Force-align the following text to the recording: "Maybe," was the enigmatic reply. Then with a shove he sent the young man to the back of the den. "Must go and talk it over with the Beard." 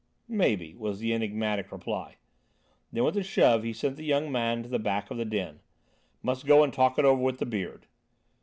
"Maybe," 0.27 0.73
was 0.73 0.97
the 0.99 1.13
enigmatic 1.13 1.71
reply. 1.71 2.15
Then 2.91 3.03
with 3.03 3.15
a 3.17 3.21
shove 3.21 3.61
he 3.61 3.71
sent 3.71 3.97
the 3.97 4.03
young 4.03 4.31
man 4.31 4.63
to 4.63 4.69
the 4.69 4.79
back 4.79 5.11
of 5.11 5.17
the 5.17 5.25
den. 5.25 5.59
"Must 6.23 6.47
go 6.47 6.63
and 6.63 6.73
talk 6.73 6.97
it 6.97 7.05
over 7.05 7.21
with 7.21 7.37
the 7.37 7.45
Beard." 7.45 7.85